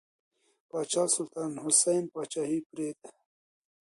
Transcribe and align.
پاچا 0.69 1.03
سلطان 1.15 1.51
حسین 1.63 2.03
پاچاهي 2.13 2.59
پرېږده. 2.69 3.09